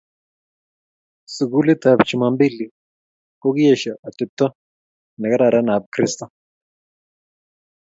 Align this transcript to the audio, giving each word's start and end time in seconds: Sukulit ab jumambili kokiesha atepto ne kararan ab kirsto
Sukulit 1.35 1.83
ab 1.89 1.99
jumambili 2.07 2.65
kokiesha 3.41 3.93
atepto 4.07 4.45
ne 5.19 5.25
kararan 5.31 5.67
ab 5.75 5.83
kirsto 5.93 6.25